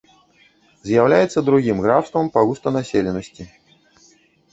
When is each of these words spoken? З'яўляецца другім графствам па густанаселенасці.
З'яўляецца 0.87 1.43
другім 1.49 1.77
графствам 1.85 2.31
па 2.37 2.45
густанаселенасці. 2.47 3.47